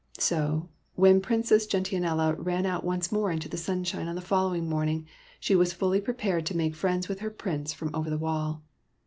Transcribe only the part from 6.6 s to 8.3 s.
friends with her Prince from over the